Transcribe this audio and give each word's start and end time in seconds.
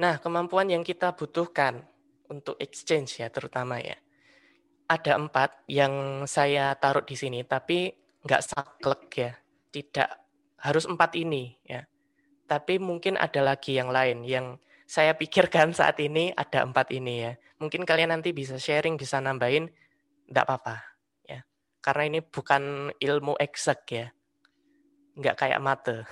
Nah, 0.00 0.16
kemampuan 0.16 0.72
yang 0.72 0.80
kita 0.80 1.12
butuhkan 1.12 1.84
untuk 2.32 2.56
exchange 2.56 3.20
ya 3.20 3.28
terutama 3.28 3.76
ya. 3.84 4.00
Ada 4.88 5.20
empat 5.20 5.68
yang 5.68 6.24
saya 6.24 6.72
taruh 6.80 7.04
di 7.04 7.20
sini, 7.20 7.44
tapi 7.44 7.92
nggak 8.24 8.40
saklek 8.40 9.04
ya. 9.12 9.32
Tidak 9.68 10.10
harus 10.64 10.88
empat 10.88 11.20
ini 11.20 11.52
ya. 11.68 11.84
Tapi 12.48 12.80
mungkin 12.80 13.20
ada 13.20 13.44
lagi 13.44 13.76
yang 13.76 13.92
lain 13.92 14.24
yang 14.24 14.56
saya 14.88 15.12
pikirkan 15.12 15.70
saat 15.78 16.00
ini 16.00 16.32
ada 16.32 16.64
empat 16.64 16.96
ini 16.96 17.14
ya. 17.28 17.32
Mungkin 17.60 17.84
kalian 17.84 18.16
nanti 18.16 18.32
bisa 18.32 18.56
sharing, 18.56 18.96
bisa 18.96 19.20
nambahin, 19.20 19.68
enggak 20.32 20.48
apa-apa 20.48 20.80
ya. 21.28 21.44
Karena 21.84 22.08
ini 22.08 22.18
bukan 22.24 22.88
ilmu 22.96 23.36
eksak 23.36 23.80
ya. 23.92 24.08
Enggak 25.12 25.44
kayak 25.44 25.60
mate. 25.60 25.96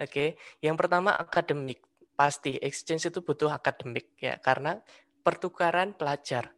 Oke, 0.00 0.08
okay. 0.08 0.28
yang 0.64 0.80
pertama 0.80 1.12
akademik. 1.12 1.87
Pasti 2.18 2.58
exchange 2.58 3.14
itu 3.14 3.22
butuh 3.22 3.46
akademik 3.54 4.18
ya 4.18 4.42
karena 4.42 4.82
pertukaran 5.22 5.94
pelajar. 5.94 6.50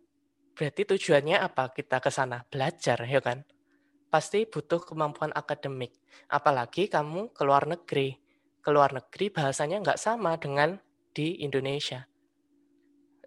Berarti 0.57 0.89
tujuannya 0.89 1.37
apa 1.37 1.69
kita 1.77 2.01
ke 2.01 2.09
sana? 2.09 2.49
Belajar 2.49 3.05
ya 3.05 3.21
kan? 3.21 3.45
Pasti 4.09 4.49
butuh 4.49 4.81
kemampuan 4.81 5.37
akademik. 5.37 5.93
Apalagi 6.33 6.89
kamu 6.89 7.37
ke 7.37 7.45
luar 7.45 7.69
negeri. 7.69 8.17
Ke 8.65 8.73
luar 8.73 8.97
negeri 8.97 9.29
bahasanya 9.29 9.85
nggak 9.85 10.01
sama 10.01 10.41
dengan 10.41 10.81
di 11.13 11.45
Indonesia. 11.45 12.09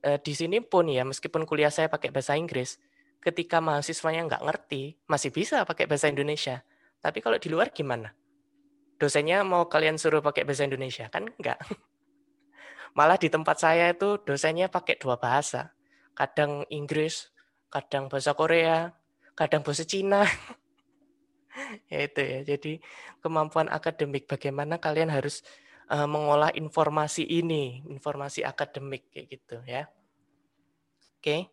E, 0.02 0.18
di 0.18 0.34
sini 0.34 0.58
pun 0.58 0.90
ya, 0.90 1.06
meskipun 1.06 1.46
kuliah 1.46 1.70
saya 1.70 1.86
pakai 1.86 2.10
bahasa 2.10 2.34
Inggris, 2.34 2.82
ketika 3.22 3.62
mahasiswanya 3.62 4.26
nggak 4.26 4.44
ngerti, 4.44 4.98
masih 5.06 5.30
bisa 5.30 5.64
pakai 5.70 5.86
bahasa 5.86 6.10
Indonesia. 6.10 6.66
Tapi 6.98 7.22
kalau 7.22 7.38
di 7.38 7.54
luar 7.54 7.70
gimana? 7.70 8.10
Dosennya 8.98 9.46
mau 9.46 9.70
kalian 9.70 10.02
suruh 10.02 10.26
pakai 10.26 10.44
bahasa 10.48 10.66
Indonesia? 10.66 11.14
Kan 11.14 11.30
enggak. 11.30 11.62
Malah 12.94 13.18
di 13.18 13.30
tempat 13.30 13.58
saya 13.58 13.90
itu 13.90 14.22
dosennya 14.22 14.70
pakai 14.70 15.02
dua 15.02 15.18
bahasa. 15.18 15.74
Kadang 16.14 16.70
Inggris, 16.70 17.34
kadang 17.74 18.06
bahasa 18.06 18.38
Korea, 18.38 18.94
kadang 19.34 19.66
bahasa 19.66 19.82
Cina. 19.82 20.22
ya 21.92 22.00
itu 22.06 22.22
ya. 22.22 22.40
Jadi 22.46 22.78
kemampuan 23.18 23.66
akademik 23.70 24.30
bagaimana 24.30 24.78
kalian 24.78 25.10
harus 25.10 25.42
uh, 25.90 26.06
mengolah 26.06 26.54
informasi 26.54 27.26
ini, 27.26 27.82
informasi 27.90 28.46
akademik 28.46 29.10
kayak 29.10 29.28
gitu 29.42 29.58
ya. 29.66 29.90
Oke. 31.18 31.50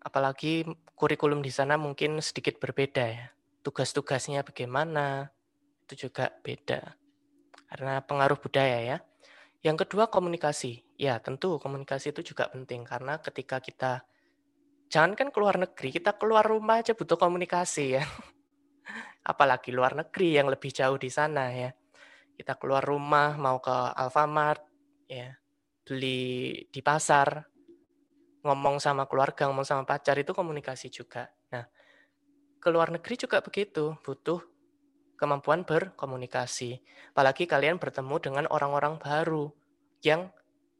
Apalagi 0.00 0.64
kurikulum 0.96 1.44
di 1.44 1.52
sana 1.52 1.76
mungkin 1.76 2.24
sedikit 2.24 2.56
berbeda 2.56 3.04
ya. 3.04 3.26
Tugas-tugasnya 3.60 4.40
bagaimana 4.46 5.28
itu 5.84 6.08
juga 6.08 6.32
beda. 6.40 6.96
Karena 7.68 8.00
pengaruh 8.00 8.40
budaya 8.40 8.80
ya. 8.80 8.98
Yang 9.62 9.86
kedua 9.86 10.10
komunikasi. 10.10 10.84
Ya, 10.98 11.18
tentu 11.22 11.58
komunikasi 11.62 12.10
itu 12.10 12.34
juga 12.34 12.50
penting 12.50 12.82
karena 12.82 13.18
ketika 13.22 13.62
kita 13.62 14.02
jangan 14.90 15.14
kan 15.14 15.28
keluar 15.30 15.58
negeri, 15.58 15.94
kita 15.94 16.14
keluar 16.18 16.46
rumah 16.46 16.82
aja 16.82 16.94
butuh 16.94 17.18
komunikasi 17.18 17.98
ya. 17.98 18.04
Apalagi 19.30 19.70
luar 19.70 19.94
negeri 19.98 20.38
yang 20.38 20.48
lebih 20.50 20.70
jauh 20.70 20.96
di 20.96 21.10
sana 21.10 21.52
ya 21.52 21.70
kita 22.38 22.54
keluar 22.54 22.86
rumah 22.86 23.34
mau 23.34 23.58
ke 23.58 23.74
Alfamart 23.98 24.62
ya 25.10 25.34
beli 25.82 26.54
di 26.70 26.78
pasar 26.78 27.42
ngomong 28.46 28.78
sama 28.78 29.10
keluarga 29.10 29.50
ngomong 29.50 29.66
sama 29.66 29.82
pacar 29.82 30.14
itu 30.22 30.30
komunikasi 30.30 30.86
juga 30.86 31.26
nah 31.50 31.66
ke 32.62 32.68
luar 32.70 32.94
negeri 32.94 33.18
juga 33.18 33.42
begitu 33.42 33.98
butuh 34.06 34.38
kemampuan 35.18 35.66
berkomunikasi 35.66 36.78
apalagi 37.12 37.50
kalian 37.50 37.82
bertemu 37.82 38.16
dengan 38.22 38.44
orang-orang 38.48 39.02
baru 39.02 39.50
yang 40.06 40.30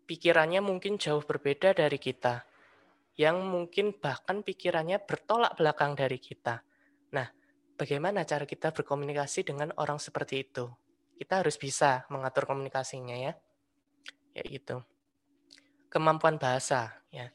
pikirannya 0.06 0.62
mungkin 0.62 0.96
jauh 0.96 1.20
berbeda 1.26 1.74
dari 1.74 1.98
kita 1.98 2.46
yang 3.18 3.42
mungkin 3.50 3.98
bahkan 3.98 4.46
pikirannya 4.46 5.02
bertolak 5.02 5.58
belakang 5.58 5.98
dari 5.98 6.22
kita 6.22 6.62
nah 7.10 7.26
bagaimana 7.74 8.22
cara 8.22 8.46
kita 8.46 8.70
berkomunikasi 8.70 9.42
dengan 9.42 9.74
orang 9.74 9.98
seperti 9.98 10.46
itu 10.46 10.70
kita 11.18 11.42
harus 11.42 11.58
bisa 11.58 12.06
mengatur 12.14 12.46
komunikasinya 12.46 13.18
ya. 13.18 13.34
Ya 14.38 14.42
gitu. 14.46 14.86
Kemampuan 15.90 16.38
bahasa 16.38 17.02
ya. 17.10 17.34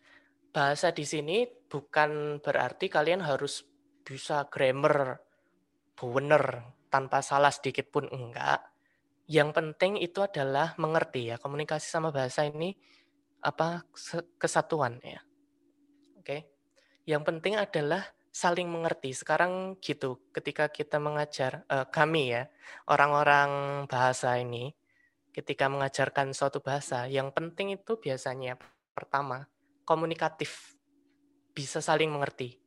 Bahasa 0.55 0.95
di 0.95 1.03
sini 1.03 1.43
bukan 1.67 2.39
berarti 2.39 2.87
kalian 2.87 3.19
harus 3.27 3.67
bisa 4.07 4.47
grammar 4.47 5.19
bener 5.99 6.67
tanpa 6.93 7.25
salah 7.25 7.49
sedikit 7.49 7.89
pun 7.89 8.05
enggak. 8.05 8.61
Yang 9.25 9.49
penting 9.57 9.97
itu 9.97 10.21
adalah 10.21 10.77
mengerti 10.77 11.33
ya. 11.33 11.41
Komunikasi 11.41 11.89
sama 11.89 12.13
bahasa 12.13 12.45
ini 12.45 12.77
apa 13.41 13.81
kesatuan 14.37 15.01
ya. 15.01 15.25
Oke. 16.21 16.45
Yang 17.09 17.23
penting 17.25 17.57
adalah 17.57 18.05
saling 18.29 18.69
mengerti. 18.69 19.17
Sekarang 19.17 19.81
gitu, 19.81 20.21
ketika 20.29 20.69
kita 20.69 21.01
mengajar 21.01 21.65
uh, 21.65 21.89
kami 21.89 22.37
ya, 22.37 22.45
orang-orang 22.85 23.83
bahasa 23.89 24.37
ini 24.37 24.77
ketika 25.33 25.65
mengajarkan 25.65 26.29
suatu 26.29 26.61
bahasa, 26.61 27.09
yang 27.09 27.33
penting 27.33 27.73
itu 27.73 27.97
biasanya 27.97 28.53
pertama 28.93 29.49
komunikatif. 29.81 30.77
Bisa 31.57 31.81
saling 31.81 32.13
mengerti. 32.13 32.61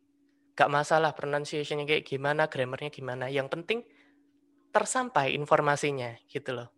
Gak 0.58 0.70
masalah 0.70 1.14
pronunciation 1.14 1.86
kayak 1.86 2.06
gimana, 2.06 2.50
grammarnya 2.50 2.90
gimana. 2.90 3.30
Yang 3.30 3.48
penting 3.54 3.78
tersampai 4.76 5.32
informasinya 5.32 6.12
gitu 6.28 6.52
loh. 6.52 6.68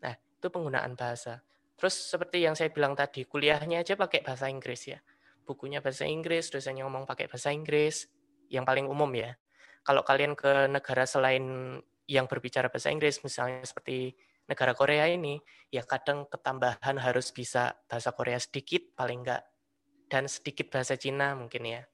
Nah, 0.00 0.16
itu 0.16 0.48
penggunaan 0.48 0.96
bahasa. 0.96 1.44
Terus 1.76 1.92
seperti 1.92 2.40
yang 2.40 2.56
saya 2.56 2.72
bilang 2.72 2.96
tadi, 2.96 3.28
kuliahnya 3.28 3.84
aja 3.84 4.00
pakai 4.00 4.24
bahasa 4.24 4.48
Inggris 4.48 4.88
ya. 4.88 4.96
Bukunya 5.44 5.84
bahasa 5.84 6.08
Inggris, 6.08 6.48
dosennya 6.48 6.88
ngomong 6.88 7.04
pakai 7.04 7.28
bahasa 7.28 7.52
Inggris, 7.52 8.08
yang 8.48 8.64
paling 8.64 8.88
umum 8.88 9.12
ya. 9.12 9.36
Kalau 9.84 10.00
kalian 10.00 10.32
ke 10.32 10.72
negara 10.72 11.04
selain 11.04 11.44
yang 12.08 12.24
berbicara 12.24 12.72
bahasa 12.72 12.88
Inggris, 12.88 13.20
misalnya 13.20 13.60
seperti 13.68 14.16
negara 14.48 14.72
Korea 14.72 15.04
ini, 15.04 15.36
ya 15.68 15.84
kadang 15.84 16.24
ketambahan 16.24 16.96
harus 16.96 17.28
bisa 17.28 17.76
bahasa 17.84 18.16
Korea 18.16 18.40
sedikit 18.40 18.96
paling 18.96 19.20
enggak 19.20 19.44
dan 20.08 20.24
sedikit 20.32 20.72
bahasa 20.72 20.96
Cina 20.96 21.36
mungkin 21.36 21.68
ya, 21.68 21.84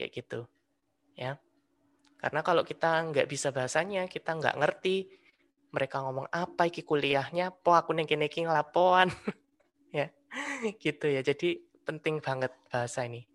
kayak 0.00 0.16
gitu, 0.16 0.48
ya. 1.12 1.36
Karena 2.24 2.40
kalau 2.40 2.64
kita 2.64 3.04
nggak 3.12 3.28
bisa 3.28 3.52
bahasanya, 3.52 4.08
kita 4.08 4.32
nggak 4.32 4.56
ngerti 4.56 5.12
mereka 5.68 6.00
ngomong 6.00 6.32
apa 6.32 6.72
iki 6.72 6.80
kuliahnya, 6.80 7.52
po 7.52 7.76
aku 7.76 7.92
nengki-nengki 7.92 8.48
ngelapoan, 8.48 9.12
ya, 9.92 10.08
gitu 10.80 11.04
ya. 11.04 11.20
Jadi 11.20 11.60
penting 11.84 12.24
banget 12.24 12.48
bahasa 12.72 13.04
ini 13.04 13.28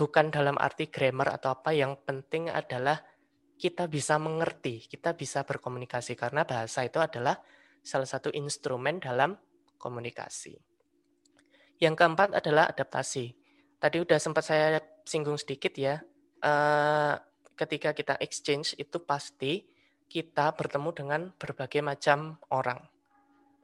bukan 0.00 0.32
dalam 0.32 0.56
arti 0.56 0.88
grammar 0.88 1.36
atau 1.36 1.52
apa, 1.52 1.76
yang 1.76 2.00
penting 2.00 2.48
adalah 2.48 3.04
kita 3.60 3.84
bisa 3.84 4.16
mengerti, 4.16 4.88
kita 4.88 5.12
bisa 5.12 5.44
berkomunikasi 5.44 6.16
karena 6.16 6.48
bahasa 6.48 6.88
itu 6.88 6.96
adalah 6.96 7.36
salah 7.84 8.08
satu 8.08 8.32
instrumen 8.32 8.96
dalam 8.96 9.36
komunikasi. 9.76 10.56
Yang 11.76 11.94
keempat 12.00 12.32
adalah 12.32 12.72
adaptasi. 12.72 13.36
Tadi 13.76 13.96
udah 14.00 14.16
sempat 14.16 14.48
saya 14.48 14.80
singgung 15.04 15.36
sedikit 15.36 15.76
ya. 15.76 16.00
Eh, 16.40 17.14
ketika 17.60 17.92
kita 17.92 18.16
exchange 18.24 18.72
itu 18.80 18.96
pasti 19.04 19.68
kita 20.08 20.56
bertemu 20.56 20.90
dengan 20.96 21.20
berbagai 21.36 21.84
macam 21.84 22.40
orang, 22.48 22.80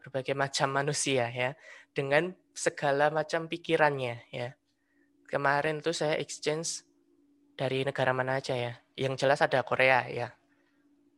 berbagai 0.04 0.36
macam 0.36 0.68
manusia 0.68 1.32
ya, 1.32 1.56
dengan 1.96 2.36
segala 2.52 3.08
macam 3.08 3.48
pikirannya 3.48 4.28
ya 4.28 4.52
kemarin 5.26 5.82
tuh 5.82 5.92
saya 5.92 6.16
exchange 6.16 6.86
dari 7.58 7.82
negara 7.82 8.14
mana 8.14 8.38
aja 8.38 8.54
ya. 8.54 8.72
Yang 8.96 9.26
jelas 9.26 9.42
ada 9.42 9.60
Korea 9.66 10.06
ya. 10.08 10.30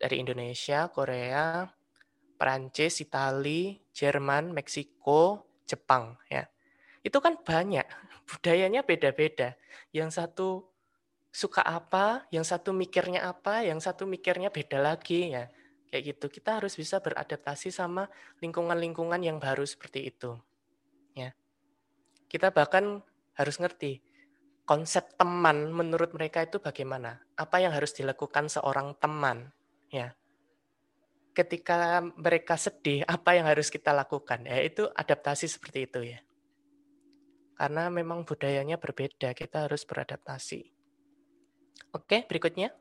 Dari 0.00 0.18
Indonesia, 0.18 0.88
Korea, 0.90 1.68
Perancis, 2.34 3.04
Itali, 3.04 3.78
Jerman, 3.92 4.56
Meksiko, 4.56 5.46
Jepang 5.68 6.16
ya. 6.32 6.48
Itu 7.04 7.20
kan 7.22 7.38
banyak. 7.38 7.86
Budayanya 8.28 8.82
beda-beda. 8.82 9.54
Yang 9.92 10.10
satu 10.18 10.67
suka 11.38 11.62
apa, 11.62 12.26
yang 12.34 12.42
satu 12.42 12.74
mikirnya 12.74 13.30
apa, 13.30 13.62
yang 13.62 13.78
satu 13.78 14.10
mikirnya 14.10 14.50
beda 14.50 14.82
lagi 14.82 15.30
ya. 15.30 15.46
Kayak 15.86 16.02
gitu. 16.18 16.26
Kita 16.42 16.58
harus 16.58 16.74
bisa 16.74 16.98
beradaptasi 16.98 17.70
sama 17.70 18.10
lingkungan-lingkungan 18.42 19.22
yang 19.22 19.38
baru 19.38 19.62
seperti 19.62 20.10
itu. 20.10 20.34
Ya. 21.14 21.38
Kita 22.26 22.50
bahkan 22.50 23.06
harus 23.38 23.56
ngerti 23.62 24.02
konsep 24.66 25.14
teman 25.14 25.70
menurut 25.70 26.10
mereka 26.12 26.42
itu 26.42 26.58
bagaimana? 26.58 27.22
Apa 27.38 27.62
yang 27.62 27.70
harus 27.70 27.94
dilakukan 27.94 28.50
seorang 28.50 28.98
teman? 28.98 29.54
Ya. 29.94 30.18
Ketika 31.32 32.02
mereka 32.18 32.58
sedih, 32.58 33.06
apa 33.06 33.38
yang 33.38 33.46
harus 33.46 33.70
kita 33.70 33.94
lakukan? 33.94 34.42
Ya, 34.42 34.58
itu 34.58 34.90
adaptasi 34.90 35.46
seperti 35.46 35.86
itu 35.86 36.00
ya. 36.02 36.20
Karena 37.54 37.86
memang 37.88 38.26
budayanya 38.26 38.74
berbeda, 38.76 39.32
kita 39.38 39.70
harus 39.70 39.86
beradaptasi. 39.86 40.77
Oke, 41.92 42.24
berikutnya. 42.28 42.72